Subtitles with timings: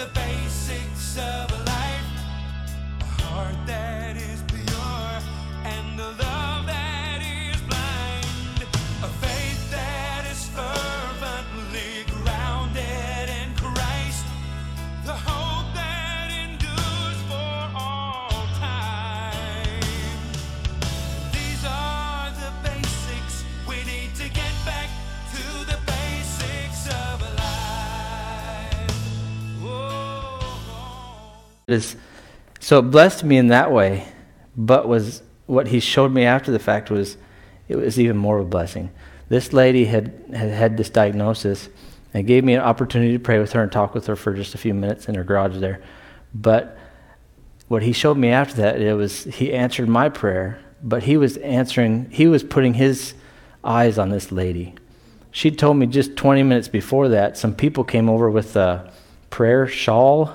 [0.00, 2.10] the basics of life.
[3.00, 3.79] A heart that
[31.72, 31.96] is
[32.60, 34.06] so it blessed me in that way,
[34.56, 37.16] but was what he showed me after the fact was
[37.68, 38.90] it was even more of a blessing.
[39.28, 41.68] This lady had had, had this diagnosis
[42.12, 44.54] and gave me an opportunity to pray with her and talk with her for just
[44.54, 45.80] a few minutes in her garage there.
[46.34, 46.76] But
[47.68, 51.36] what he showed me after that, it was he answered my prayer, but he was
[51.38, 53.14] answering, he was putting his
[53.62, 54.74] eyes on this lady.
[55.30, 58.92] She told me just 20 minutes before that, some people came over with a
[59.30, 60.32] prayer shawl.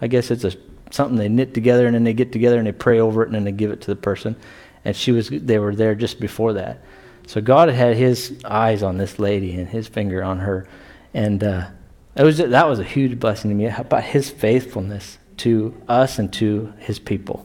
[0.00, 0.52] I guess it's a
[0.90, 3.34] something they knit together and then they get together and they pray over it and
[3.34, 4.36] then they give it to the person.
[4.84, 6.80] And she was, they were there just before that.
[7.26, 10.68] So God had His eyes on this lady and His finger on her,
[11.12, 11.68] and uh,
[12.14, 16.32] it was that was a huge blessing to me about His faithfulness to us and
[16.34, 17.44] to His people.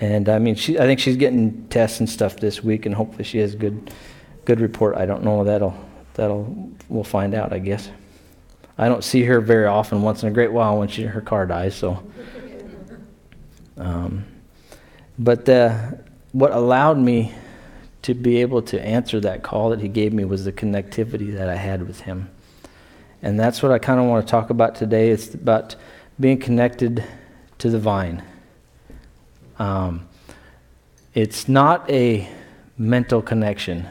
[0.00, 3.24] And I mean, she, I think she's getting tests and stuff this week, and hopefully
[3.24, 3.92] she has good,
[4.44, 4.96] good report.
[4.96, 5.44] I don't know.
[5.44, 5.76] That'll,
[6.14, 7.90] that'll, we'll find out, I guess.
[8.76, 10.02] I don't see her very often.
[10.02, 11.74] Once in a great while, when she her car dies.
[11.74, 12.02] So,
[13.76, 14.24] um,
[15.18, 16.00] but the,
[16.32, 17.32] what allowed me
[18.02, 21.48] to be able to answer that call that he gave me was the connectivity that
[21.48, 22.30] I had with him.
[23.22, 25.10] And that's what I kind of want to talk about today.
[25.10, 25.76] It's about
[26.20, 27.02] being connected
[27.58, 28.22] to the vine.
[29.58, 30.06] Um,
[31.14, 32.28] it's not a
[32.76, 33.88] mental connection.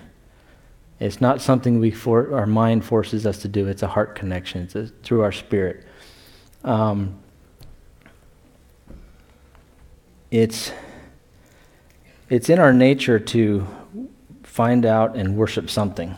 [0.99, 3.67] It's not something we for, our mind forces us to do.
[3.67, 4.63] It's a heart connection.
[4.63, 5.85] It's a, through our spirit.
[6.63, 7.19] Um,
[10.31, 10.71] it's
[12.29, 13.67] it's in our nature to
[14.43, 16.15] find out and worship something.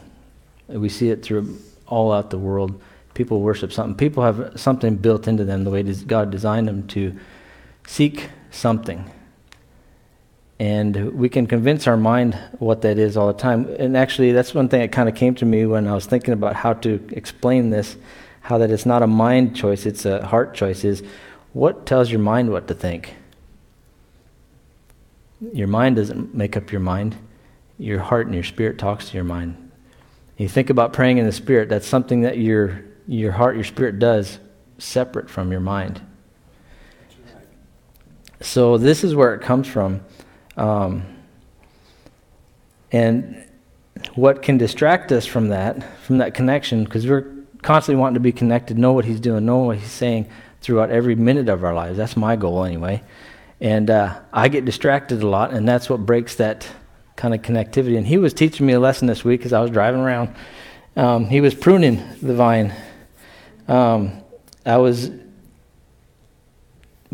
[0.68, 1.58] We see it through
[1.88, 2.82] all out the world.
[3.14, 3.96] People worship something.
[3.96, 7.18] People have something built into them the way God designed them to
[7.88, 9.10] seek something.
[10.58, 13.68] And we can convince our mind what that is all the time.
[13.78, 16.34] And actually, that's one thing that kind of came to me when I was thinking
[16.34, 17.98] about how to explain this
[18.46, 20.84] how that it's not a mind choice, it's a heart choice.
[20.84, 21.02] Is
[21.54, 23.16] what tells your mind what to think?
[25.52, 27.18] Your mind doesn't make up your mind.
[27.80, 29.72] Your heart and your spirit talks to your mind.
[30.38, 33.98] You think about praying in the spirit, that's something that your, your heart, your spirit
[33.98, 34.38] does
[34.78, 36.00] separate from your mind.
[38.42, 40.02] So this is where it comes from.
[40.58, 41.04] Um,
[42.92, 43.46] and
[44.16, 47.26] what can distract us from that, from that connection, because we're
[47.62, 50.30] constantly wanting to be connected, know what he's doing, know what he's saying
[50.62, 51.98] throughout every minute of our lives.
[51.98, 53.02] That's my goal anyway.
[53.60, 56.70] And uh, I get distracted a lot, and that's what breaks that
[57.16, 57.98] kind of connectivity.
[57.98, 60.36] And he was teaching me a lesson this week as I was driving around.
[60.96, 62.74] Um, he was pruning the vine.
[63.68, 64.24] Um,
[64.66, 65.10] I was,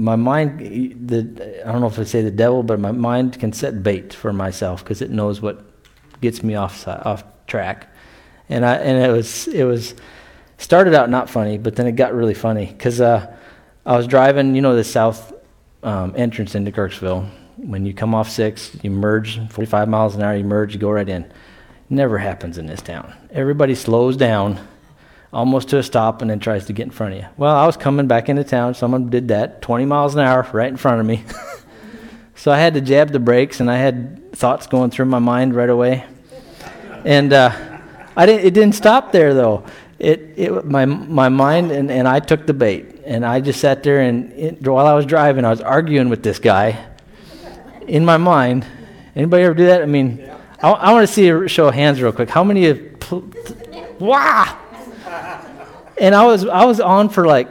[0.01, 0.59] my mind,
[1.07, 4.13] the, I don't know if I say the devil, but my mind can set bait
[4.13, 5.63] for myself because it knows what
[6.21, 7.87] gets me off off track.
[8.49, 9.93] And I and it was it was
[10.57, 13.31] started out not funny, but then it got really funny because uh,
[13.85, 15.33] I was driving, you know, the south
[15.83, 17.29] um, entrance into Kirksville.
[17.57, 20.89] When you come off six, you merge 45 miles an hour, you merge, you go
[20.89, 21.31] right in.
[21.91, 23.13] Never happens in this town.
[23.29, 24.59] Everybody slows down
[25.33, 27.27] almost to a stop and then tries to get in front of you.
[27.37, 28.73] Well, I was coming back into town.
[28.73, 31.23] Someone did that 20 miles an hour right in front of me.
[32.35, 35.55] so I had to jab the brakes and I had thoughts going through my mind
[35.55, 36.05] right away.
[37.05, 37.51] And uh,
[38.15, 39.63] I didn't, it didn't stop there though.
[39.99, 43.01] It, it, my, my mind and, and I took the bait.
[43.05, 46.23] And I just sat there and it, while I was driving, I was arguing with
[46.23, 46.85] this guy
[47.87, 48.65] in my mind.
[49.15, 49.81] Anybody ever do that?
[49.81, 50.29] I mean,
[50.61, 52.29] I, I want to see a show of hands real quick.
[52.29, 53.29] How many of, pl-
[53.99, 54.60] wow!
[55.97, 57.47] And I was, I was on for like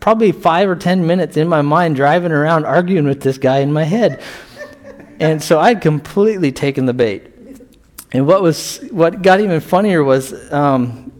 [0.00, 3.72] probably five or ten minutes in my mind driving around arguing with this guy in
[3.72, 4.22] my head.
[5.18, 7.32] And so I'd completely taken the bait.
[8.12, 11.10] And what was what got even funnier was um,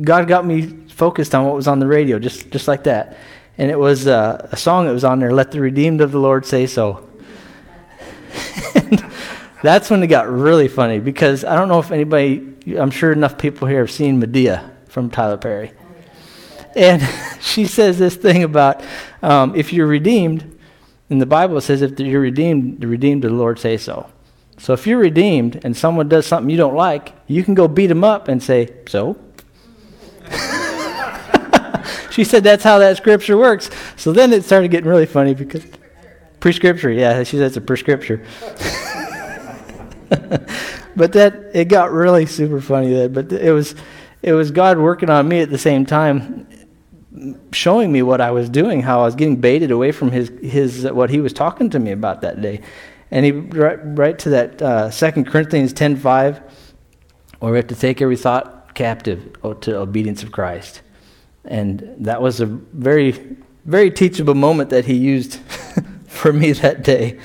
[0.00, 3.18] God got me focused on what was on the radio, just just like that.
[3.58, 5.32] And it was uh, a song that was on there.
[5.32, 7.08] Let the redeemed of the Lord say so.
[9.62, 12.54] that's when it got really funny because I don't know if anybody.
[12.76, 15.72] I'm sure enough people here have seen Madea from Tyler Perry.
[16.74, 17.06] And
[17.42, 18.82] she says this thing about
[19.20, 20.58] um, if you're redeemed,
[21.10, 24.08] and the Bible says if you're redeemed, the redeemed of the Lord say so.
[24.56, 27.88] So if you're redeemed and someone does something you don't like, you can go beat
[27.88, 29.18] them up and say, so?
[32.10, 33.68] she said that's how that scripture works.
[33.96, 35.62] So then it started getting really funny because
[36.40, 38.24] prescripture, yeah, she said it's a prescripture.
[40.96, 43.12] but that it got really super funny then.
[43.12, 43.74] But it was
[44.26, 46.48] it was God working on me at the same time,
[47.52, 50.82] showing me what I was doing, how I was getting baited away from his his
[50.84, 52.60] what he was talking to me about that day.
[53.12, 56.40] And he right, right to that uh, Second Corinthians ten five,
[57.38, 60.82] where we have to take every thought captive to obedience of Christ.
[61.44, 63.12] And that was a very
[63.64, 65.36] very teachable moment that he used
[66.08, 67.20] for me that day.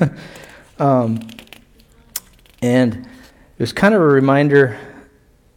[0.78, 1.20] um,
[2.62, 4.78] and it was kind of a reminder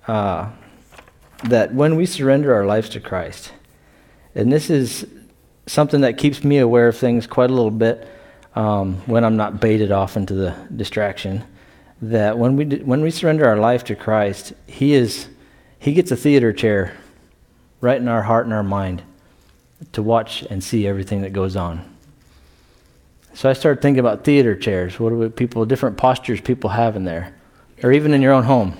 [0.07, 0.51] uh,
[1.49, 3.51] that when we surrender our lives to Christ,
[4.33, 5.05] and this is
[5.67, 8.07] something that keeps me aware of things quite a little bit
[8.55, 11.43] um, when I'm not baited off into the distraction,
[12.01, 15.27] that when we, when we surrender our life to Christ, He, is,
[15.79, 16.95] he gets a theater chair
[17.81, 19.03] right in our heart and our mind
[19.93, 21.95] to watch and see everything that goes on.
[23.33, 24.99] So I started thinking about theater chairs.
[24.99, 27.35] What do people, different postures people have in there,
[27.83, 28.77] or even in your own home.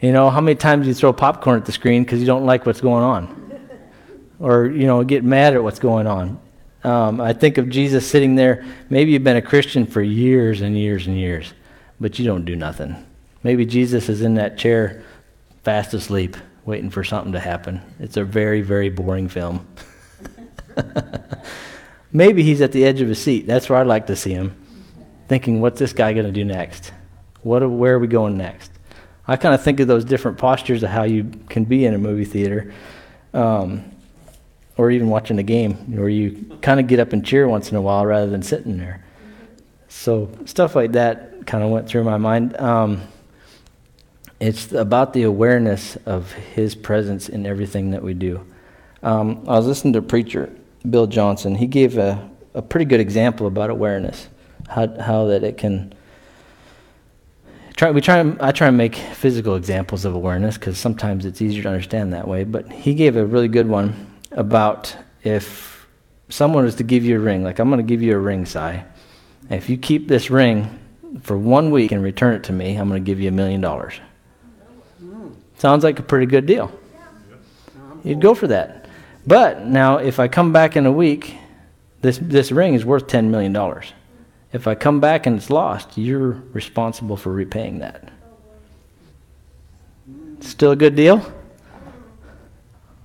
[0.00, 2.64] You know, how many times you throw popcorn at the screen because you don't like
[2.64, 3.60] what's going on,
[4.38, 6.40] or you know, get mad at what's going on.
[6.82, 8.64] Um, I think of Jesus sitting there.
[8.88, 11.52] Maybe you've been a Christian for years and years and years,
[12.00, 12.96] but you don't do nothing.
[13.42, 15.02] Maybe Jesus is in that chair,
[15.64, 17.82] fast asleep, waiting for something to happen.
[17.98, 19.66] It's a very, very boring film.
[22.12, 23.46] Maybe he's at the edge of his seat.
[23.46, 24.56] That's where I'd like to see him,
[25.28, 26.92] thinking, what's this guy going to do next?
[27.42, 28.69] What, where are we going next?
[29.30, 31.98] I kind of think of those different postures of how you can be in a
[31.98, 32.72] movie theater,
[33.32, 33.84] um,
[34.76, 37.76] or even watching a game, where you kind of get up and cheer once in
[37.76, 39.04] a while rather than sitting there.
[39.86, 42.56] So stuff like that kind of went through my mind.
[42.56, 43.02] Um,
[44.40, 48.44] it's about the awareness of His presence in everything that we do.
[49.04, 50.50] Um, I was listening to a preacher
[50.88, 54.28] Bill Johnson, he gave a, a pretty good example about awareness,
[54.68, 55.94] how, how that it can.
[57.80, 61.62] Try, we try, I try and make physical examples of awareness because sometimes it's easier
[61.62, 62.44] to understand that way.
[62.44, 64.94] But he gave a really good one about
[65.24, 65.88] if
[66.28, 68.44] someone was to give you a ring, like I'm going to give you a ring,
[68.44, 68.82] Si.
[69.48, 70.78] If you keep this ring
[71.22, 73.62] for one week and return it to me, I'm going to give you a million
[73.62, 73.94] dollars.
[75.56, 76.70] Sounds like a pretty good deal.
[78.04, 78.90] You'd go for that.
[79.26, 81.34] But now, if I come back in a week,
[82.02, 83.54] this, this ring is worth $10 million.
[84.52, 88.10] If I come back and it's lost, you're responsible for repaying that.
[90.40, 91.24] Still a good deal?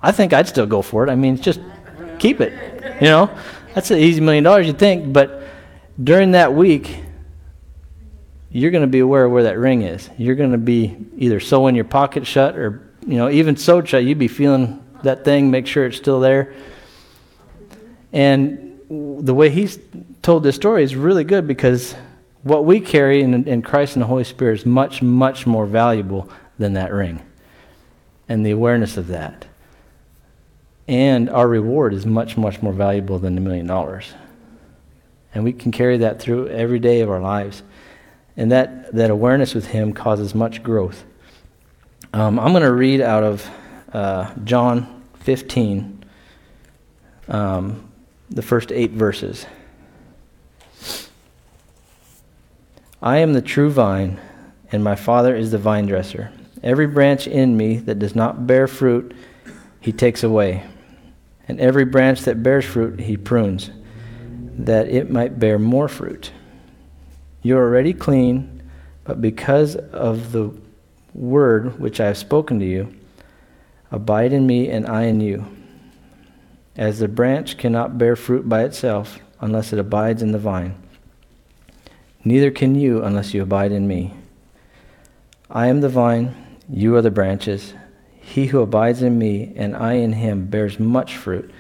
[0.01, 1.09] I think I'd still go for it.
[1.09, 1.59] I mean, just
[2.19, 2.53] keep it.
[3.01, 3.38] You know,
[3.74, 5.12] that's an easy million dollars, you think.
[5.12, 5.44] But
[6.01, 7.00] during that week,
[8.51, 10.09] you're going to be aware of where that ring is.
[10.18, 14.03] You're going to be either sewing your pocket shut or, you know, even sewed shut.
[14.03, 16.53] You'd be feeling that thing, make sure it's still there.
[18.13, 19.77] And the way he's
[20.25, 21.94] told this story is really good because
[22.42, 26.27] what we carry in, in Christ and the Holy Spirit is much, much more valuable
[26.57, 27.22] than that ring.
[28.27, 29.45] And the awareness of that.
[30.88, 34.16] And our reward is much, much more valuable than the million dollars.
[35.36, 37.62] And we can carry that through every day of our lives.
[38.36, 41.04] And that, that awareness with Him causes much growth.
[42.13, 43.48] Um, I'm going to read out of
[43.94, 46.04] uh, John 15,
[47.27, 47.91] um,
[48.32, 49.46] the first eight verses.
[53.05, 54.19] I am the true vine,
[54.71, 56.31] and my Father is the vine dresser.
[56.63, 59.15] Every branch in me that does not bear fruit,
[59.79, 60.63] he takes away.
[61.47, 63.69] And every branch that bears fruit, he prunes,
[64.57, 66.31] that it might bear more fruit.
[67.43, 68.63] You are already clean,
[69.05, 70.51] but because of the
[71.13, 72.93] word which I have spoken to you,
[73.91, 75.45] Abide in me, and I in you.
[76.75, 80.75] As the branch cannot bear fruit by itself unless it abides in the vine,
[82.25, 84.13] neither can you unless you abide in me.
[85.50, 86.36] I am the vine,
[86.67, 87.74] you are the branches.
[88.20, 91.51] He who abides in me, and I in him, bears much fruit,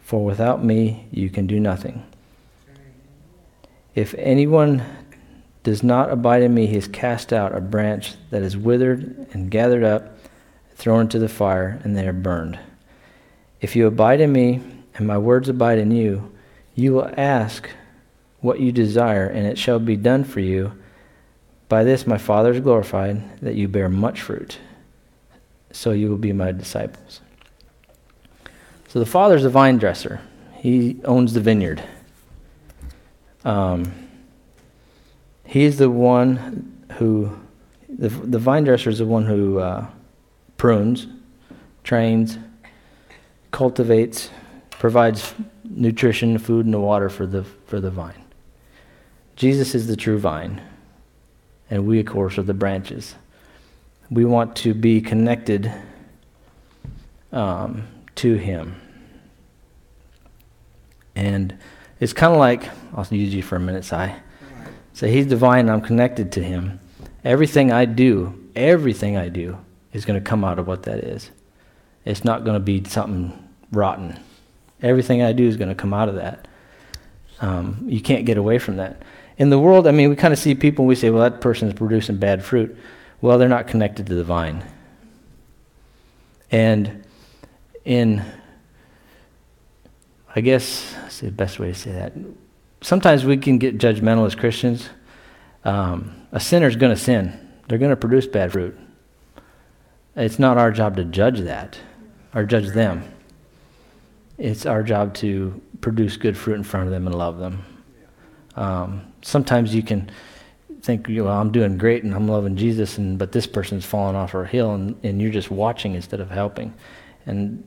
[0.00, 2.04] for without me you can do nothing.
[3.94, 4.82] If anyone
[5.62, 9.50] does not abide in me, he is cast out, a branch that is withered and
[9.50, 10.18] gathered up
[10.74, 12.58] thrown into the fire, and they are burned.
[13.60, 14.62] If you abide in me,
[14.94, 16.32] and my words abide in you,
[16.74, 17.68] you will ask
[18.44, 20.72] what you desire, and it shall be done for you.
[21.68, 24.58] By this my Father is glorified, that you bear much fruit.
[25.72, 27.20] So you will be my disciples.
[28.88, 30.20] So the Father is a vine dresser,
[30.56, 31.82] he owns the vineyard.
[33.44, 33.92] Um,
[35.44, 37.36] he's the one who,
[37.88, 39.58] the, the vine dresser is the one who.
[39.58, 39.86] Uh,
[40.56, 41.06] prunes,
[41.82, 42.38] trains,
[43.50, 44.30] cultivates,
[44.70, 45.34] provides
[45.64, 48.23] nutrition, food, and the water for the, for the vine.
[49.36, 50.62] Jesus is the true vine,
[51.70, 53.14] and we, of course, are the branches.
[54.10, 55.72] We want to be connected
[57.32, 57.86] um,
[58.16, 58.80] to Him.
[61.16, 61.56] And
[62.00, 64.12] it's kind of like, I'll use you for a minute, Si.
[64.92, 66.78] Say, He's divine, I'm connected to Him.
[67.24, 69.58] Everything I do, everything I do,
[69.92, 71.30] is going to come out of what that is.
[72.04, 73.32] It's not going to be something
[73.72, 74.18] rotten.
[74.82, 76.46] Everything I do is going to come out of that.
[77.40, 79.02] Um, you can't get away from that.
[79.36, 81.68] In the world, I mean, we kind of see people, we say, well, that person
[81.68, 82.76] is producing bad fruit.
[83.20, 84.64] Well, they're not connected to the vine.
[86.50, 87.04] And
[87.84, 88.24] in,
[90.36, 92.12] I guess, that's the best way to say that.
[92.80, 94.88] Sometimes we can get judgmental as Christians.
[95.64, 97.38] Um, a sinner's going to sin,
[97.68, 98.78] they're going to produce bad fruit.
[100.16, 101.78] It's not our job to judge that
[102.34, 103.02] or judge them.
[104.38, 107.64] It's our job to produce good fruit in front of them and love them.
[108.56, 110.10] Um, sometimes you can
[110.82, 114.34] think, well, I'm doing great and I'm loving Jesus, and but this person's falling off
[114.34, 116.74] our hill, and, and you're just watching instead of helping.
[117.26, 117.64] And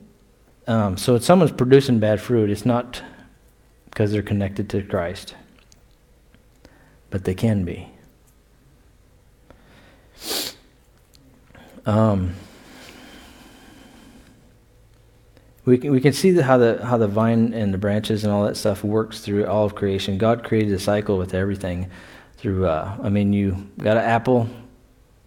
[0.66, 3.02] um, so, if someone's producing bad fruit, it's not
[3.86, 5.34] because they're connected to Christ,
[7.10, 7.88] but they can be.
[11.86, 12.34] Um,
[15.68, 18.44] we can, we can see how the how the vine and the branches and all
[18.44, 20.18] that stuff works through all of creation.
[20.18, 21.90] God created a cycle with everything.
[22.38, 24.48] Through, uh, I mean, you got an apple,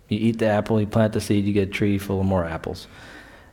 [0.08, 2.46] you eat the apple, you plant the seed, you get a tree full of more
[2.46, 2.88] apples.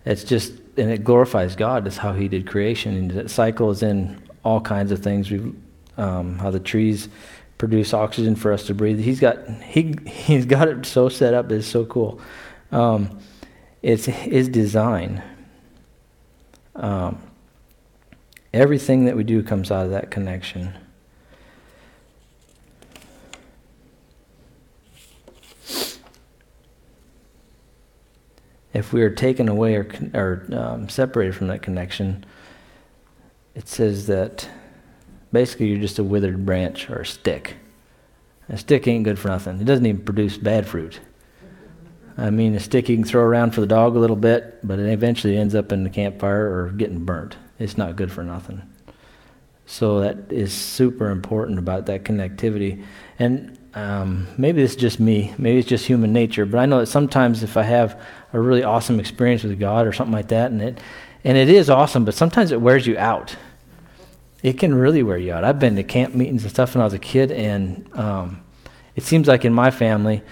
[0.04, 1.85] It's just, and it glorifies God.
[1.85, 2.95] That's how He did creation.
[2.97, 5.28] And that cycle is in all kinds of things.
[5.28, 5.52] We,
[5.97, 7.09] um, how the trees
[7.59, 9.00] produce oxygen for us to breathe.
[9.00, 11.50] He's got he he's got it so set up.
[11.50, 12.21] It's so cool.
[12.71, 13.18] Um,
[13.83, 15.23] it's his design.
[16.78, 17.20] Um,
[18.54, 20.76] everything that we do comes out of that connection.
[28.73, 32.25] If we are taken away or, or um, separated from that connection,
[33.56, 34.49] it says that
[35.32, 37.56] basically you're just a withered branch or a stick.
[38.49, 39.61] A stick ain't good for nothing.
[39.61, 41.00] It doesn't even produce bad fruit.
[42.18, 44.80] I mean, a stick you can throw around for the dog a little bit, but
[44.80, 47.37] it eventually ends up in the campfire or getting burnt.
[47.60, 48.60] It's not good for nothing.
[49.66, 52.84] So that is super important about that connectivity.
[53.20, 56.87] And um, maybe it's just me, maybe it's just human nature, but I know that
[56.87, 58.00] sometimes if I have
[58.32, 60.80] a really awesome experience with God or something like that, and it,
[61.22, 63.37] and it is awesome, but sometimes it wears you out.
[64.42, 65.44] It can really wear you out.
[65.44, 68.42] I've been to camp meetings and stuff when I was a kid, and um,
[68.96, 70.22] it seems like in my family,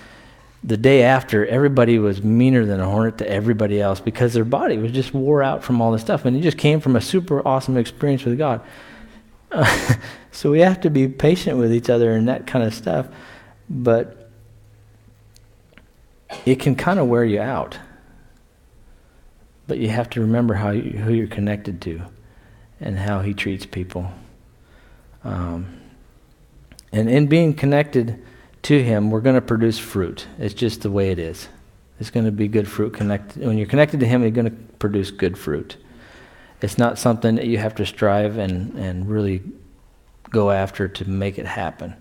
[0.67, 4.77] the day after, everybody was meaner than a hornet to everybody else because their body
[4.77, 6.25] was just wore out from all this stuff.
[6.25, 8.61] And it just came from a super awesome experience with God.
[10.37, 13.07] So we have to be patient with each other and that kind of stuff.
[13.71, 14.29] But
[16.45, 17.79] it can kind of wear you out.
[19.67, 22.03] But you have to remember how you, who you're connected to
[22.83, 24.13] and how he treats people.
[25.25, 25.81] Um,
[26.93, 28.23] and in being connected,
[28.67, 30.27] to Him, we're going to produce fruit.
[30.39, 31.49] It's just the way it is.
[32.01, 32.95] It's going to be good fruit.
[32.95, 33.47] Connected.
[33.47, 35.77] When you're connected to Him, you're going to produce good fruit.
[36.61, 39.43] It's not something that you have to strive and, and really
[40.31, 41.95] go after to make it happen.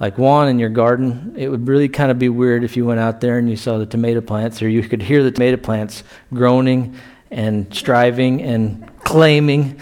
[0.00, 2.98] Like Juan in your garden, it would really kind of be weird if you went
[2.98, 6.02] out there and you saw the tomato plants, or you could hear the tomato plants
[6.34, 6.96] groaning
[7.30, 9.78] and striving and claiming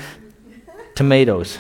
[0.95, 1.59] tomatoes.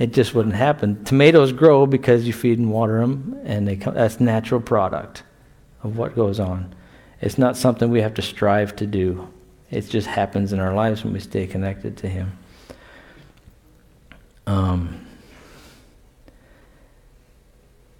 [0.00, 1.04] It just wouldn't happen.
[1.04, 5.24] Tomatoes grow because you feed and water them, and they come, that's natural product
[5.82, 6.74] of what goes on.
[7.20, 9.28] It's not something we have to strive to do.
[9.70, 12.32] It just happens in our lives when we stay connected to Him.
[14.46, 15.06] Um,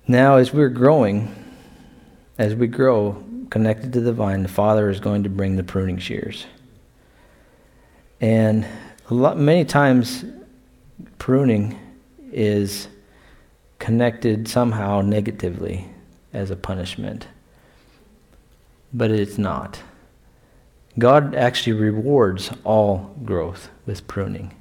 [0.09, 1.35] now, as we're growing,
[2.39, 5.99] as we grow connected to the vine, the Father is going to bring the pruning
[5.99, 6.47] shears.
[8.23, 8.67] And
[9.11, 10.25] lot, many times,
[11.19, 11.79] pruning
[12.33, 12.89] is
[13.79, 15.89] connected somehow negatively
[16.33, 17.27] as a punishment.
[18.93, 19.83] But it's not.
[20.99, 24.55] God actually rewards all growth with pruning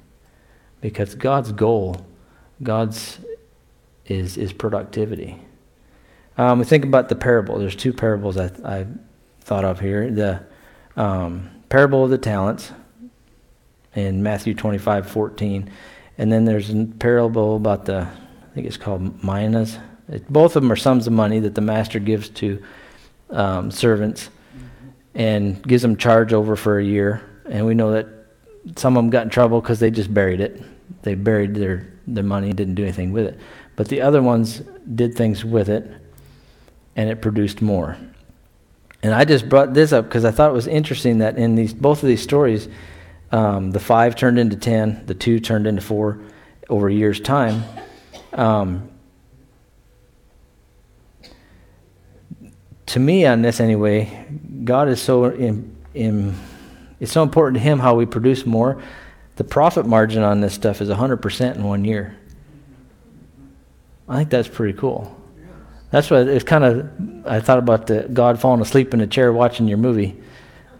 [0.80, 2.06] because God's goal,
[2.62, 3.18] God's
[4.06, 5.40] is, is productivity.
[6.38, 7.58] Um, we think about the parable.
[7.58, 8.86] There's two parables I, I
[9.40, 10.10] thought of here.
[10.10, 10.42] The
[10.96, 12.72] um, parable of the talents
[13.94, 15.70] in Matthew 25, 14
[16.20, 19.78] and then there's a parable about the, I think it's called minas.
[20.06, 22.62] It, both of them are sums of money that the master gives to
[23.30, 24.28] um, servants
[25.14, 27.22] and gives them charge over for a year.
[27.46, 28.06] And we know that
[28.76, 30.62] some of them got in trouble because they just buried it.
[31.04, 33.40] They buried their, their money, didn't do anything with it.
[33.74, 34.60] But the other ones
[34.94, 35.90] did things with it,
[36.96, 37.96] and it produced more.
[39.02, 41.72] And I just brought this up because I thought it was interesting that in these
[41.72, 42.68] both of these stories,
[43.32, 46.20] um, the five turned into ten, the two turned into four
[46.68, 47.62] over a year's time.
[48.32, 48.88] Um,
[52.86, 54.26] to me, on this anyway,
[54.64, 56.34] God is so in, in,
[56.98, 58.82] it's so important to Him how we produce more.
[59.36, 62.16] The profit margin on this stuff is 100% in one year.
[64.08, 65.16] I think that's pretty cool.
[65.90, 67.26] That's what it's kind of.
[67.26, 70.20] I thought about the God falling asleep in a chair watching your movie,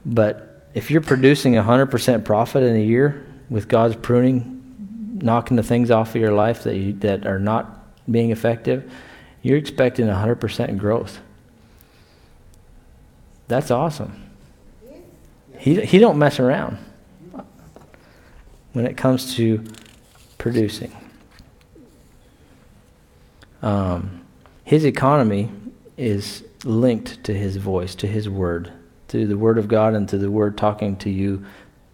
[0.05, 5.91] but if you're producing 100% profit in a year with God's pruning, knocking the things
[5.91, 8.91] off of your life that you, that are not being effective,
[9.43, 11.21] you're expecting 100% growth.
[13.49, 14.31] That's awesome.
[15.59, 16.79] He he don't mess around
[18.73, 19.63] when it comes to
[20.39, 20.97] producing.
[23.61, 24.23] Um,
[24.65, 25.51] his economy
[25.97, 28.73] is linked to his voice, to his word,
[29.11, 31.45] to the word of God, and to the word talking to you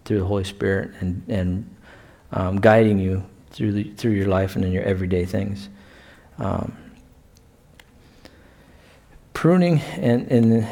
[0.04, 1.76] through the Holy Spirit and and
[2.32, 5.68] um, guiding you through the through your life and in your everyday things.
[6.38, 6.76] Um,
[9.32, 10.68] pruning and and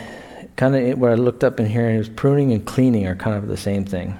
[0.56, 3.48] kind of what I looked up in here is pruning and cleaning are kind of
[3.48, 4.18] the same thing.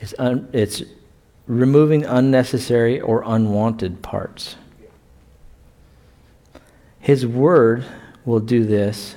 [0.00, 0.82] It's un, it's
[1.46, 4.56] removing unnecessary or unwanted parts.
[6.98, 7.84] His word
[8.24, 9.16] will do this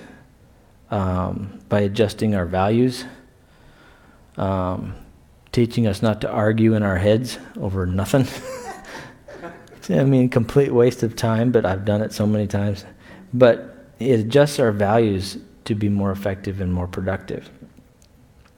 [0.91, 3.05] um, by adjusting our values,
[4.38, 4.93] um,
[5.51, 8.27] teaching us not to argue in our heads over nothing.
[9.89, 12.86] I mean, complete waste of time, but I've done it so many times.
[13.33, 17.50] But it adjusts our values to be more effective and more productive.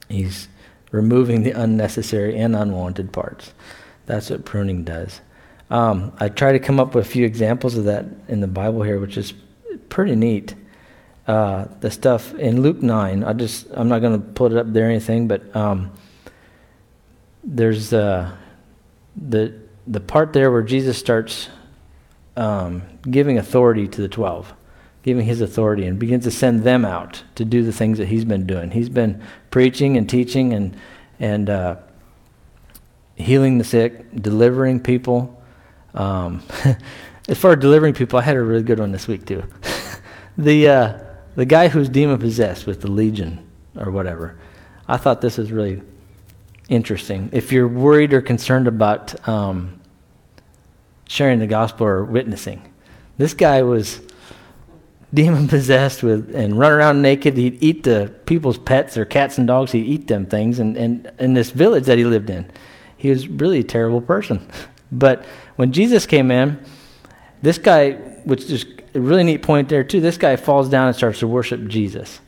[0.08, 0.48] He's
[0.90, 3.52] removing the unnecessary and unwanted parts.
[4.06, 5.20] That's what pruning does.
[5.70, 8.82] Um, I try to come up with a few examples of that in the Bible
[8.82, 9.32] here, which is
[9.88, 10.54] pretty neat.
[11.26, 14.72] Uh, the stuff in Luke 9, I just, I'm not going to put it up
[14.72, 15.90] there or anything, but um,
[17.42, 18.30] there's uh,
[19.16, 19.54] the,
[19.86, 21.48] the part there where Jesus starts
[22.36, 24.52] um, giving authority to the 12
[25.04, 28.24] giving his authority and begins to send them out to do the things that he's
[28.24, 28.70] been doing.
[28.70, 30.76] He's been preaching and teaching and
[31.20, 31.76] and uh,
[33.14, 35.42] healing the sick, delivering people.
[35.92, 36.42] Um,
[37.28, 39.44] as far as delivering people, I had a really good one this week too.
[40.38, 40.98] the uh,
[41.36, 44.38] the guy who's demon possessed with the legion or whatever.
[44.86, 45.82] I thought this is really
[46.68, 47.30] interesting.
[47.32, 49.80] If you're worried or concerned about um,
[51.08, 52.72] sharing the gospel or witnessing,
[53.16, 54.00] this guy was
[55.12, 57.36] demon possessed with and run around naked.
[57.36, 59.72] He'd eat the people's pets, their cats and dogs.
[59.72, 60.58] He'd eat them things.
[60.58, 62.50] And, and in this village that he lived in,
[62.96, 64.46] he was really a terrible person.
[64.92, 65.24] But
[65.56, 66.64] when Jesus came in,
[67.42, 67.92] this guy,
[68.24, 71.28] which is a really neat point there too, this guy falls down and starts to
[71.28, 72.20] worship Jesus.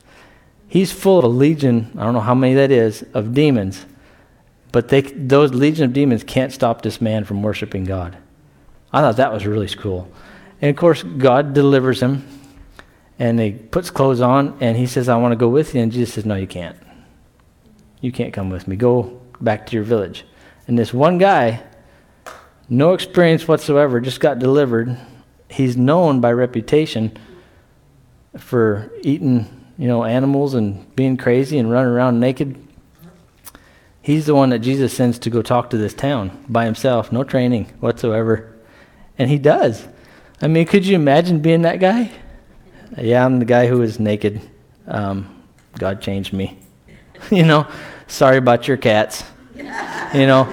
[0.67, 3.85] He's full of a legion, I don't know how many that is, of demons.
[4.71, 8.17] But they, those legion of demons can't stop this man from worshiping God.
[8.91, 10.11] I thought that was really cool.
[10.61, 12.27] And of course, God delivers him
[13.19, 15.81] and he puts clothes on and he says, I want to go with you.
[15.81, 16.77] And Jesus says, No, you can't.
[18.01, 18.75] You can't come with me.
[18.75, 20.25] Go back to your village.
[20.67, 21.63] And this one guy,
[22.69, 24.97] no experience whatsoever, just got delivered.
[25.49, 27.17] He's known by reputation
[28.37, 32.63] for eating, you know, animals and being crazy and running around naked.
[34.01, 37.23] He's the one that Jesus sends to go talk to this town by himself, no
[37.23, 38.55] training whatsoever.
[39.17, 39.87] And he does.
[40.41, 42.11] I mean, could you imagine being that guy?
[42.97, 44.41] Yeah, I'm the guy who was naked.
[44.87, 45.43] Um,
[45.77, 46.57] God changed me.
[47.31, 47.67] you know,
[48.07, 49.23] sorry about your cats.
[49.55, 50.47] You know,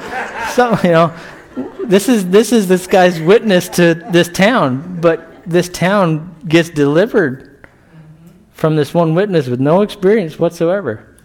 [0.54, 1.14] so you know,
[1.85, 7.66] this is this is this guy's witness to this town, but this town gets delivered
[8.53, 11.16] from this one witness with no experience whatsoever.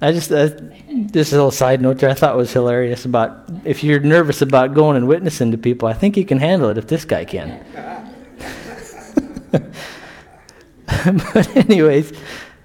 [0.00, 0.50] I just uh,
[0.88, 4.96] this little side note there I thought was hilarious about if you're nervous about going
[4.96, 7.64] and witnessing to people, I think you can handle it if this guy can.
[10.84, 12.12] but anyways,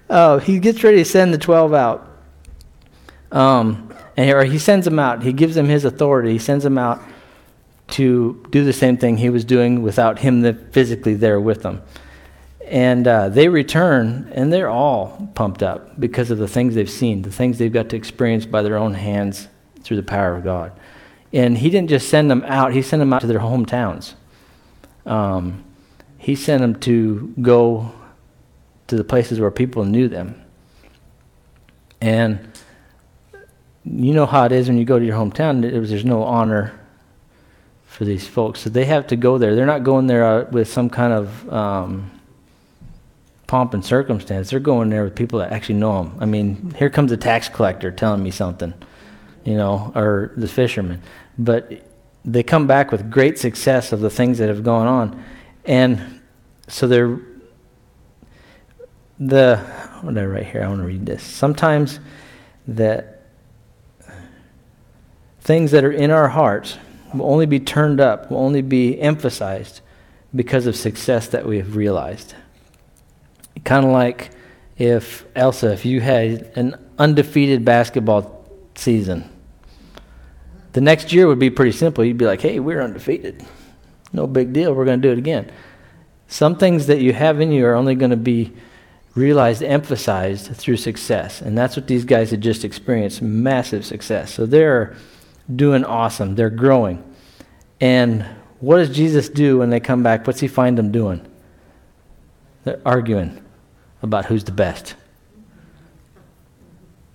[0.08, 2.06] uh, he gets ready to send the twelve out.
[3.32, 3.89] Um,
[4.20, 5.22] and he sends them out.
[5.22, 6.32] He gives them his authority.
[6.32, 7.02] He sends them out
[7.88, 11.82] to do the same thing he was doing without him the, physically there with them.
[12.66, 17.22] And uh, they return, and they're all pumped up because of the things they've seen,
[17.22, 19.48] the things they've got to experience by their own hands
[19.82, 20.72] through the power of God.
[21.32, 24.14] And he didn't just send them out; he sent them out to their hometowns.
[25.06, 25.64] Um,
[26.18, 27.92] he sent them to go
[28.88, 30.40] to the places where people knew them.
[32.00, 32.49] And
[33.92, 36.78] you know how it is when you go to your hometown, there's no honor
[37.86, 38.60] for these folks.
[38.60, 39.56] So they have to go there.
[39.56, 42.10] They're not going there uh, with some kind of um,
[43.46, 44.50] pomp and circumstance.
[44.50, 46.16] They're going there with people that actually know them.
[46.20, 48.72] I mean, here comes a tax collector telling me something,
[49.44, 51.02] you know, or the fisherman.
[51.36, 51.84] But
[52.24, 55.24] they come back with great success of the things that have gone on.
[55.64, 56.20] And
[56.68, 57.18] so they're
[59.18, 59.58] the
[60.00, 60.62] what did I write here?
[60.62, 61.22] I want to read this.
[61.22, 62.00] Sometimes
[62.68, 63.19] that
[65.50, 66.78] things that are in our hearts
[67.12, 69.80] will only be turned up, will only be emphasized
[70.32, 72.36] because of success that we have realized.
[73.64, 74.30] Kind of like
[74.78, 79.28] if, Elsa, if you had an undefeated basketball season,
[80.70, 82.04] the next year would be pretty simple.
[82.04, 83.44] You'd be like, hey, we're undefeated.
[84.12, 84.72] No big deal.
[84.72, 85.50] We're going to do it again.
[86.28, 88.52] Some things that you have in you are only going to be
[89.16, 91.40] realized, emphasized through success.
[91.40, 94.32] And that's what these guys had just experienced massive success.
[94.32, 94.94] So they're
[95.54, 96.34] doing awesome.
[96.34, 97.04] They're growing.
[97.80, 98.24] And
[98.60, 100.26] what does Jesus do when they come back?
[100.26, 101.26] What's he find them doing?
[102.64, 103.42] They're arguing
[104.02, 104.94] about who's the best.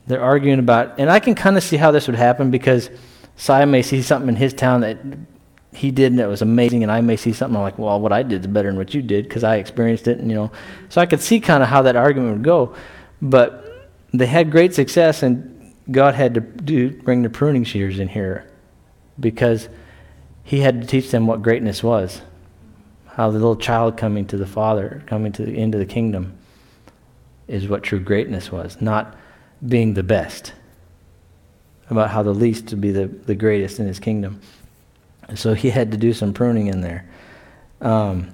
[0.07, 2.89] They're arguing about, and I can kind of see how this would happen because
[3.37, 4.97] Si may see something in his town that
[5.73, 8.13] he did and it was amazing, and I may see something I'm like, well, what
[8.13, 10.51] I did is better than what you did because I experienced it, and you know,
[10.89, 12.75] so I could see kind of how that argument would go,
[13.21, 15.54] but they had great success, and
[15.91, 18.49] God had to do, bring the pruning shears in here
[19.19, 19.69] because
[20.43, 22.21] he had to teach them what greatness was.
[23.07, 26.37] How the little child coming to the Father, coming to the, into the kingdom,
[27.47, 29.15] is what true greatness was, not
[29.65, 30.53] being the best.
[31.89, 34.41] About how the least would be the, the greatest in his kingdom.
[35.35, 37.07] So he had to do some pruning in there.
[37.81, 38.31] Um,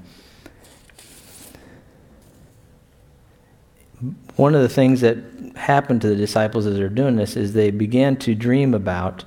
[4.41, 5.19] one of the things that
[5.55, 9.23] happened to the disciples as they're doing this is they began to dream about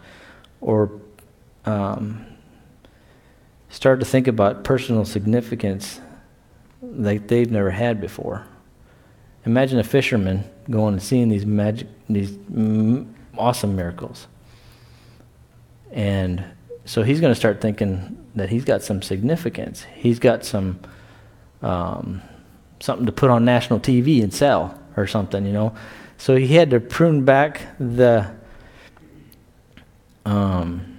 [0.60, 0.90] or
[1.66, 2.26] um,
[3.68, 6.00] start to think about personal significance
[6.82, 8.44] like they've never had before.
[9.46, 12.36] Imagine a fisherman going and seeing these magic, these
[13.38, 14.26] awesome miracles.
[15.92, 16.44] And
[16.86, 19.86] so he's going to start thinking that he's got some significance.
[19.94, 20.80] He's got some
[21.62, 22.20] um,
[22.80, 25.74] something to put on national TV and sell or something, you know.
[26.18, 28.30] So he had to prune back the
[30.26, 30.94] um,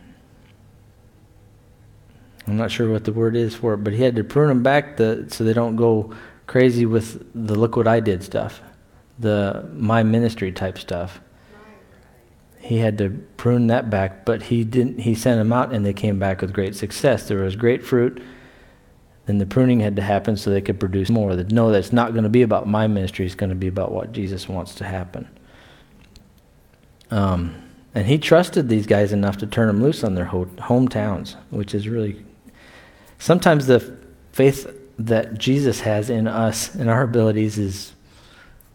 [2.48, 4.64] I'm not sure what the word is for it, but he had to prune them
[4.64, 6.14] back the, so they don't go
[6.46, 8.62] crazy with the look what I did stuff,
[9.18, 11.22] the my ministry type stuff.
[12.60, 15.00] He had to prune that back, but he didn't.
[15.00, 17.28] He sent them out, and they came back with great success.
[17.28, 18.22] There was great fruit.
[19.26, 21.36] Then the pruning had to happen so they could produce more.
[21.36, 23.26] That no, that's not going to be about my ministry.
[23.26, 25.28] It's going to be about what Jesus wants to happen.
[27.10, 27.56] Um,
[27.96, 31.74] and he trusted these guys enough to turn them loose on their ho- hometowns, which
[31.74, 32.24] is really
[33.18, 33.98] sometimes the
[34.32, 34.68] faith
[35.00, 37.94] that Jesus has in us and our abilities is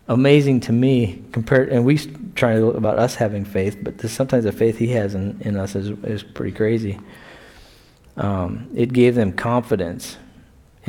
[0.09, 1.97] amazing to me compared and we
[2.35, 5.41] try to look about us having faith but this, sometimes the faith he has in,
[5.43, 6.99] in us is, is pretty crazy
[8.17, 10.17] um, it gave them confidence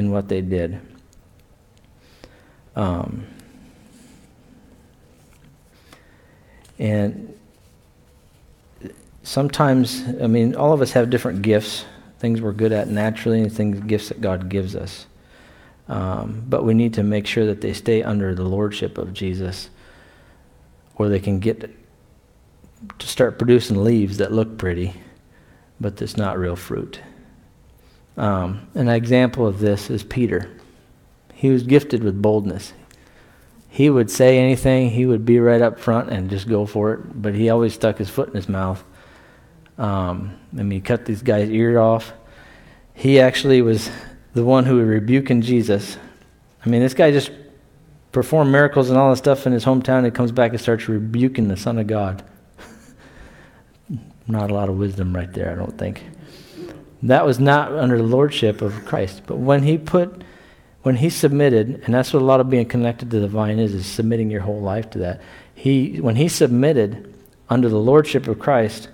[0.01, 0.81] in what they did.
[2.75, 3.27] Um,
[6.79, 7.37] and
[9.23, 11.85] sometimes i mean all of us have different gifts.
[12.17, 15.05] Things we're good at naturally and things gifts that god gives us.
[15.87, 19.69] Um, but we need to make sure that they stay under the lordship of Jesus,
[20.95, 21.69] or they can get
[22.97, 24.93] to start producing leaves that look pretty,
[25.79, 27.01] but that's not real fruit.
[28.17, 30.49] Um, an example of this is Peter.
[31.33, 32.73] He was gifted with boldness.
[33.69, 37.21] He would say anything, he would be right up front and just go for it,
[37.21, 38.83] but he always stuck his foot in his mouth.
[39.77, 42.11] Um, I mean, he cut these guys' ear off.
[42.93, 43.89] He actually was
[44.33, 45.97] the one who was rebuking Jesus.
[46.65, 47.31] I mean, this guy just
[48.11, 50.03] performed miracles and all this stuff in his hometown.
[50.03, 52.23] He comes back and starts rebuking the Son of God.
[54.27, 56.03] not a lot of wisdom right there, I don't think.
[57.03, 59.23] That was not under the lordship of Christ.
[59.25, 60.23] But when he put,
[60.83, 63.73] when he submitted, and that's what a lot of being connected to the vine is,
[63.73, 65.21] is submitting your whole life to that.
[65.53, 67.13] He, when he submitted
[67.49, 68.89] under the lordship of Christ,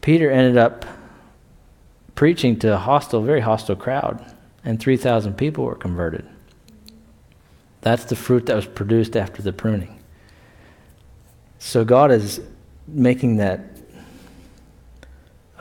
[0.00, 0.84] Peter ended up
[2.14, 4.24] preaching to a hostile, very hostile crowd,
[4.64, 6.28] and 3,000 people were converted.
[7.80, 10.00] That's the fruit that was produced after the pruning.
[11.58, 12.40] So God is
[12.86, 13.71] making that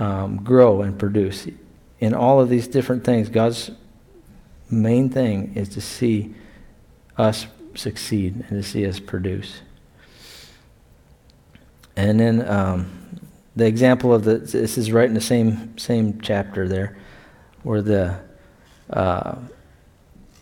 [0.02, 1.48] um, grow and produce.
[2.00, 3.70] In all of these different things, God's
[4.72, 6.34] main thing is to see
[7.20, 9.62] us succeed and to see us produce.
[11.96, 13.22] And then um,
[13.56, 16.98] the example of the this is right in the same same chapter there,
[17.62, 18.20] where the
[18.90, 19.36] uh,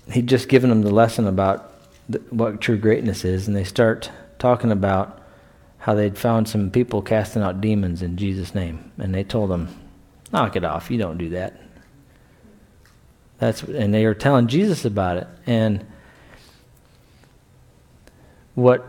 [0.10, 1.74] he'd just given them the lesson about
[2.30, 5.19] what true greatness is, and they start talking about
[5.80, 9.70] how they'd found some people casting out demons in Jesus' name, and they told them,
[10.32, 10.92] "Knock it off!
[10.92, 11.60] You don't do that."
[13.40, 15.86] That's and they were telling Jesus about it, and
[18.56, 18.86] what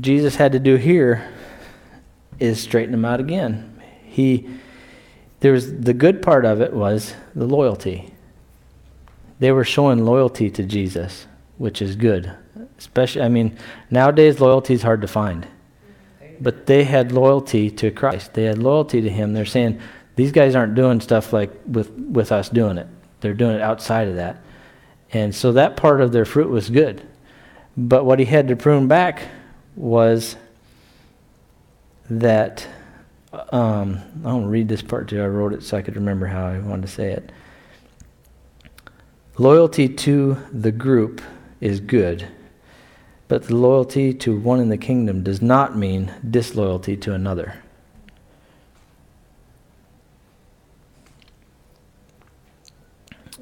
[0.00, 1.28] Jesus had to do here
[2.40, 3.80] is straighten them out again.
[4.04, 4.48] He
[5.38, 8.12] there was the good part of it was the loyalty.
[9.38, 11.26] They were showing loyalty to Jesus,
[11.58, 12.32] which is good.
[12.76, 13.56] Especially I mean,
[13.90, 15.46] nowadays loyalty is hard to find.
[16.40, 18.34] But they had loyalty to Christ.
[18.34, 19.32] They had loyalty to him.
[19.32, 19.80] They're saying
[20.16, 22.86] these guys aren't doing stuff like with with us doing it.
[23.20, 24.42] They're doing it outside of that.
[25.12, 27.06] And so that part of their fruit was good.
[27.76, 29.22] But what he had to prune back
[29.76, 30.36] was
[32.10, 32.66] that
[33.50, 35.20] um, I to read this part too.
[35.22, 37.32] I wrote it so I could remember how I wanted to say it.
[39.38, 41.20] Loyalty to the group
[41.60, 42.28] is good,
[43.28, 47.56] but the loyalty to one in the kingdom does not mean disloyalty to another.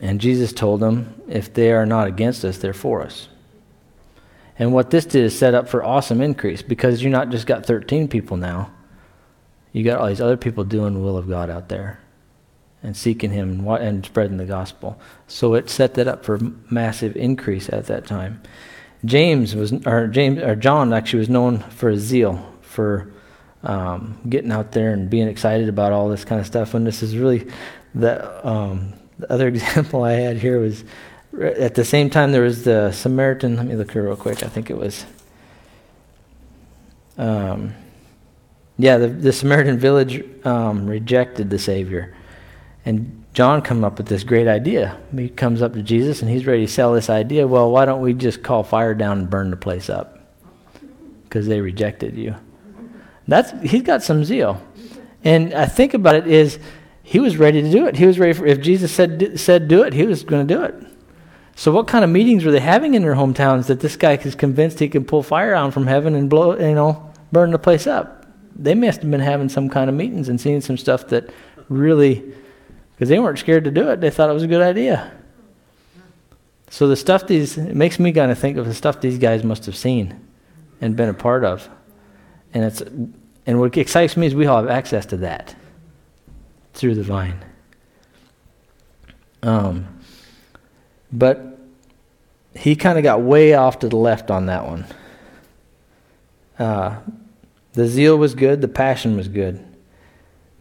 [0.01, 3.29] And Jesus told them, if they are not against us, they're for us.
[4.59, 7.65] And what this did is set up for awesome increase because you're not just got
[7.65, 8.71] 13 people now.
[9.73, 12.01] You got all these other people doing the will of God out there
[12.83, 15.01] and seeking Him and spreading the gospel.
[15.27, 18.43] So it set that up for massive increase at that time.
[19.05, 23.13] James was, or James, or John actually was known for his zeal for
[23.63, 26.75] um, getting out there and being excited about all this kind of stuff.
[26.75, 27.51] And this is really
[27.95, 30.85] the um, the other example I had here was
[31.41, 33.57] at the same time there was the Samaritan.
[33.57, 34.43] Let me look here real quick.
[34.43, 35.05] I think it was.
[37.19, 37.75] Um,
[38.79, 42.15] yeah, the, the Samaritan village um, rejected the Savior.
[42.85, 44.99] And John come up with this great idea.
[45.17, 47.47] He comes up to Jesus and he's ready to sell this idea.
[47.47, 50.19] Well, why don't we just call fire down and burn the place up?
[51.25, 52.35] Because they rejected you.
[53.27, 54.61] That's he's got some zeal.
[55.25, 56.59] And I think about it is
[57.03, 57.97] he was ready to do it.
[57.97, 60.63] He was ready for if Jesus said said do it, he was going to do
[60.63, 60.75] it.
[61.55, 64.35] So, what kind of meetings were they having in their hometowns that this guy is
[64.35, 67.87] convinced he can pull fire out from heaven and blow, you know, burn the place
[67.87, 68.27] up?
[68.55, 71.31] They must have been having some kind of meetings and seeing some stuff that
[71.69, 72.35] really,
[72.95, 75.13] because they weren't scared to do it, they thought it was a good idea.
[76.71, 79.45] So the stuff these, it makes me kind of think of the stuff these guys
[79.45, 80.19] must have seen
[80.81, 81.69] and been a part of.
[82.55, 82.81] And it's,
[83.47, 85.55] and what excites me is we all have access to that
[86.75, 87.45] through the vine.
[89.43, 89.87] Um,
[91.13, 91.59] but
[92.55, 94.87] he kind of got way off to the left on that one.
[96.59, 96.97] Uh,
[97.73, 99.65] the zeal was good, the passion was good,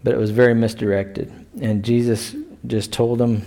[0.03, 1.40] but it was very misdirected.
[1.59, 2.35] And Jesus
[2.65, 3.43] just told him,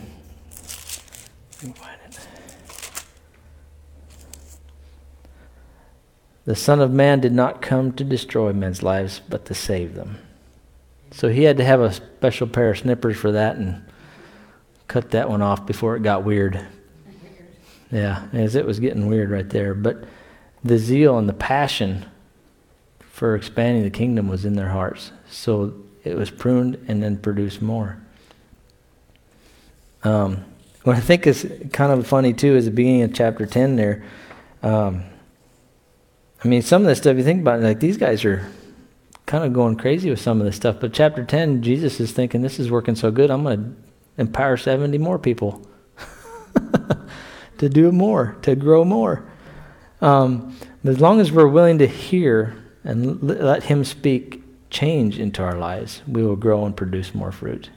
[6.45, 10.19] The Son of Man did not come to destroy men's lives, but to save them.
[11.11, 13.83] So he had to have a special pair of snippers for that and
[14.89, 16.61] cut that one off before it got weird.
[17.91, 19.73] Yeah, as it was getting weird right there.
[19.73, 20.05] But
[20.63, 22.05] the zeal and the passion
[23.01, 25.13] for expanding the kingdom was in their hearts.
[25.31, 27.99] So it was pruned and then produced more.
[30.03, 30.45] Um,
[30.83, 34.05] what I think is kind of funny too is the beginning of chapter 10 there.
[34.63, 35.05] Um,
[36.45, 38.47] I mean, some of the stuff you think about, like these guys are
[39.25, 40.77] kind of going crazy with some of this stuff.
[40.79, 44.59] But chapter 10, Jesus is thinking, this is working so good, I'm going to empower
[44.59, 45.67] 70 more people
[47.59, 49.25] to do more, to grow more.
[50.03, 54.44] Um, as long as we're willing to hear and let Him speak
[54.75, 57.71] change into our lives, we will grow and produce more fruit.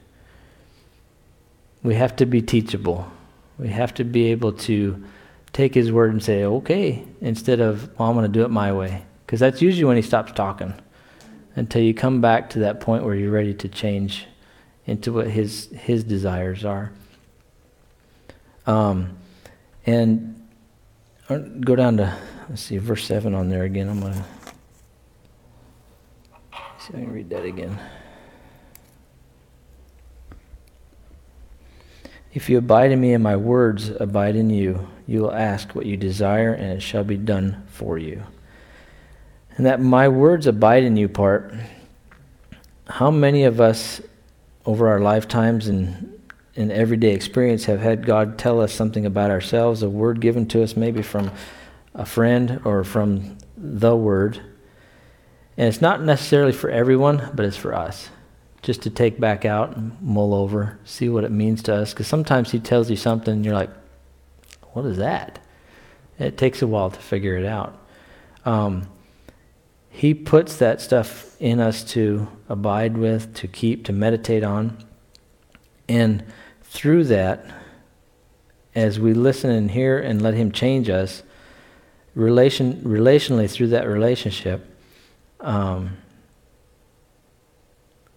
[1.84, 3.10] We have to be teachable.
[3.60, 5.02] We have to be able to
[5.54, 8.74] take His word and say, okay, instead of, well, I'm going to do it my
[8.74, 9.04] way.
[9.26, 10.74] Because that's usually when He stops talking
[11.56, 14.26] until you come back to that point where you're ready to change
[14.88, 16.92] into what His, his desires are.
[18.66, 19.18] Um,
[19.86, 20.48] and
[21.30, 22.18] uh, go down to,
[22.50, 23.88] let's see, verse 7 on there again.
[23.88, 24.26] I'm going to
[26.88, 27.78] see if I can read that again.
[32.34, 35.86] If you abide in me and my words abide in you, you will ask what
[35.86, 38.24] you desire and it shall be done for you.
[39.56, 41.54] And that my words abide in you part,
[42.88, 44.02] how many of us
[44.66, 46.20] over our lifetimes and
[46.54, 50.64] in everyday experience have had God tell us something about ourselves, a word given to
[50.64, 51.32] us maybe from
[51.94, 54.40] a friend or from the word.
[55.58, 58.10] And it's not necessarily for everyone, but it's for us.
[58.62, 61.94] Just to take back out and mull over, see what it means to us.
[61.94, 63.72] Because sometimes he tells you something and you're like,
[64.74, 65.40] what is that?
[66.20, 67.78] It takes a while to figure it out.
[68.46, 68.88] Um,
[69.90, 74.78] he puts that stuff in us to abide with, to keep, to meditate on.
[75.90, 76.24] And
[76.62, 77.46] through that,
[78.76, 81.24] as we listen and hear and let Him change us,
[82.14, 84.77] relation, relationally through that relationship,
[85.40, 85.98] um,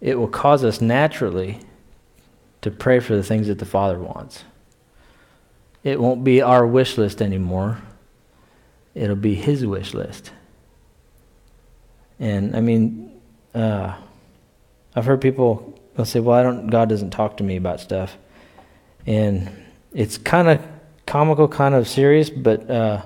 [0.00, 1.60] it will cause us naturally
[2.62, 4.44] to pray for the things that the Father wants.
[5.82, 7.78] It won't be our wish list anymore.
[8.94, 10.32] It'll be His wish list.
[12.18, 13.18] And I mean,
[13.54, 13.94] uh,
[14.94, 16.66] I've heard people they'll say, "Well, I don't.
[16.68, 18.18] God doesn't talk to me about stuff,"
[19.06, 19.48] and
[19.92, 20.60] it's kind of
[21.06, 23.02] comical, kind of serious, but uh,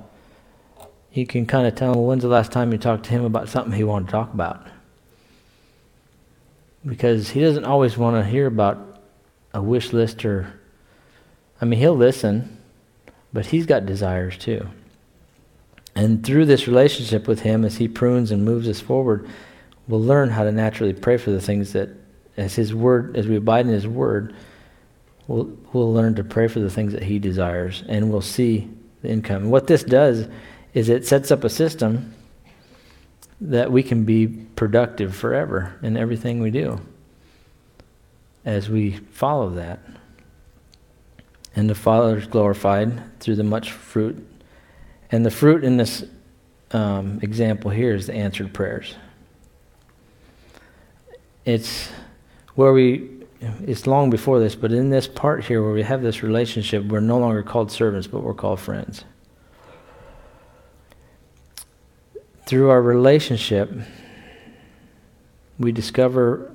[1.14, 1.94] you can kind of tell.
[1.94, 4.34] Well, when's the last time you talked to him about something he wanted to talk
[4.34, 4.66] about?
[6.84, 9.00] Because he doesn't always want to hear about
[9.54, 10.60] a wish list or.
[11.60, 12.58] I mean, he'll listen,
[13.32, 14.68] but he's got desires too.
[15.94, 19.28] And through this relationship with Him, as He prunes and moves us forward,
[19.86, 21.90] we'll learn how to naturally pray for the things that,
[22.36, 24.34] as His Word, as we abide in His Word,
[25.28, 28.68] we'll, we'll learn to pray for the things that He desires, and we'll see
[29.02, 29.44] the income.
[29.44, 30.26] And what this does
[30.74, 32.12] is it sets up a system
[33.40, 36.80] that we can be productive forever in everything we do
[38.44, 39.80] as we follow that.
[41.56, 44.26] And the Father is glorified through the much fruit
[45.14, 46.04] and the fruit in this
[46.72, 48.96] um, example here is the answered prayers.
[51.44, 51.88] It's
[52.56, 53.10] where we,
[53.64, 56.98] it's long before this, but in this part here where we have this relationship, we're
[56.98, 59.04] no longer called servants, but we're called friends.
[62.46, 63.70] Through our relationship,
[65.58, 66.54] we discover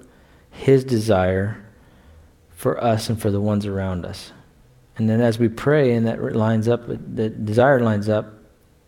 [0.52, 1.65] His desire
[2.52, 4.32] for us and for the ones around us.
[4.97, 8.34] And then as we pray and that lines up, the desire lines up,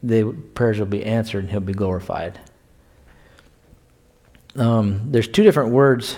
[0.04, 2.40] the prayers will be answered and he'll be glorified.
[4.56, 6.18] Um, there's two different words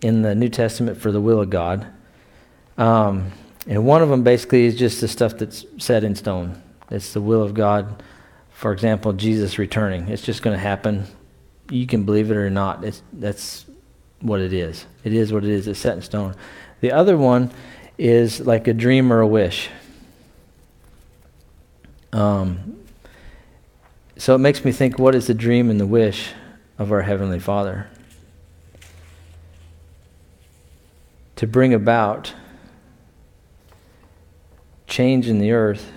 [0.00, 1.86] in the New Testament for the will of God.
[2.78, 3.32] Um,
[3.66, 6.62] and one of them basically is just the stuff that's set in stone.
[6.90, 8.02] It's the will of God.
[8.54, 10.08] For example, Jesus returning.
[10.08, 11.06] It's just going to happen.
[11.68, 12.84] You can believe it or not.
[12.84, 13.66] It's, that's
[14.20, 14.86] what it is.
[15.02, 15.66] It is what it is.
[15.66, 16.34] It's set in stone.
[16.80, 17.50] The other one
[17.98, 19.68] is like a dream or a wish.
[22.12, 22.78] Um,
[24.16, 26.30] so it makes me think what is the dream and the wish
[26.78, 27.88] of our Heavenly Father?
[31.36, 32.32] To bring about
[34.86, 35.90] change in the earth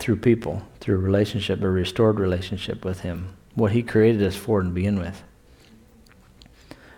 [0.00, 4.68] through people, through relationship, a restored relationship with Him, what He created us for to
[4.68, 5.22] begin with.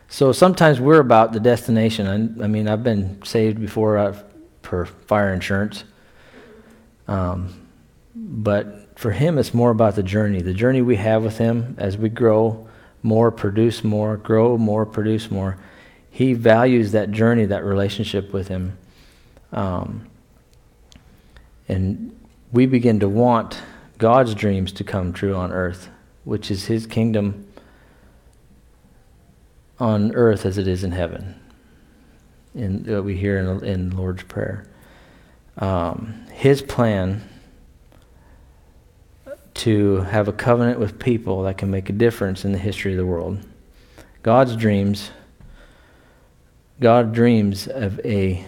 [0.09, 2.07] So sometimes we're about the destination.
[2.07, 4.23] I, I mean, I've been saved before uh,
[4.63, 5.85] for fire insurance.
[7.09, 7.67] Um,
[8.15, 10.43] but for him, it's more about the journey.
[10.43, 12.69] The journey we have with him as we grow
[13.03, 15.59] more, produce more, grow more, produce more.
[16.11, 18.79] He values that journey, that relationship with him.
[19.51, 20.07] Um,
[21.69, 22.12] and
[22.53, 23.61] we begin to want
[23.97, 25.89] God's dreams to come true on earth,
[26.25, 27.49] which is his kingdom
[29.81, 31.41] on earth as it is in heaven.
[32.55, 34.67] In what we hear in, in Lord's Prayer.
[35.57, 37.27] Um, his plan
[39.55, 42.99] to have a covenant with people that can make a difference in the history of
[42.99, 43.41] the world.
[44.23, 45.11] God's dreams,
[46.81, 48.47] God dreams of a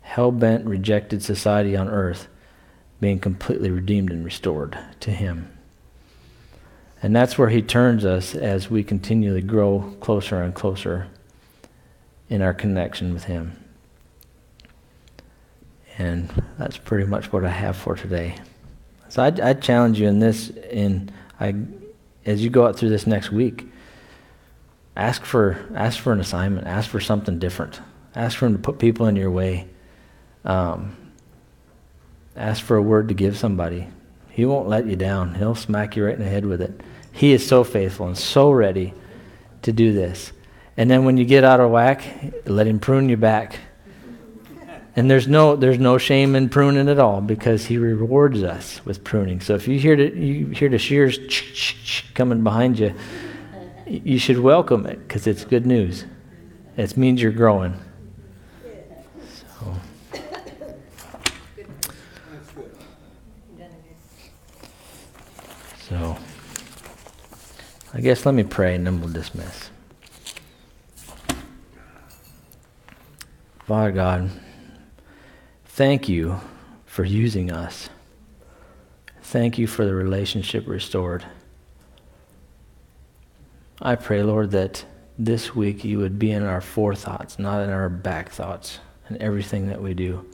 [0.00, 2.28] hell bent, rejected society on earth
[3.00, 5.50] being completely redeemed and restored to Him.
[7.02, 11.08] And that's where He turns us as we continually grow closer and closer
[12.28, 13.62] in our connection with Him.
[15.98, 18.36] And that's pretty much what I have for today.
[19.08, 21.10] So I, I challenge you in this, in
[21.40, 21.54] I,
[22.24, 23.66] as you go out through this next week,
[24.96, 27.80] ask for ask for an assignment, ask for something different,
[28.14, 29.68] ask for him to put people in your way,
[30.44, 30.96] um,
[32.36, 33.88] ask for a word to give somebody.
[34.30, 35.34] He won't let you down.
[35.34, 36.80] He'll smack you right in the head with it.
[37.12, 38.92] He is so faithful and so ready
[39.62, 40.32] to do this.
[40.76, 42.04] And then when you get out of whack,
[42.44, 43.58] let him prune you back
[44.96, 49.04] and there's no there's no shame in pruning at all because he rewards us with
[49.04, 49.42] pruning.
[49.42, 51.18] So if you hear the you hear the shears
[52.14, 52.94] coming behind you,
[53.86, 56.06] you should welcome it because it's good news.
[56.78, 57.78] It means you're growing.
[59.34, 59.76] So.
[65.88, 66.16] So.
[67.94, 69.70] I guess let me pray and then we'll dismiss.
[73.60, 74.30] Father God,
[75.64, 76.40] thank you
[76.84, 77.88] for using us.
[79.22, 81.24] Thank you for the relationship restored.
[83.80, 84.84] I pray, Lord, that
[85.18, 88.78] this week you would be in our forethoughts, not in our back thoughts,
[89.08, 90.26] in everything that we do.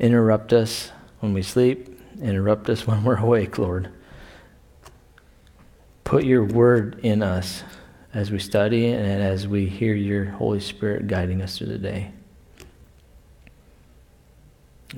[0.00, 3.90] Interrupt us when we sleep, interrupt us when we're awake, Lord.
[6.04, 7.62] Put your word in us
[8.12, 12.12] as we study and as we hear your Holy Spirit guiding us through the day.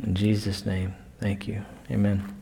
[0.02, 1.64] In Jesus' name, thank you.
[1.90, 2.35] Amen.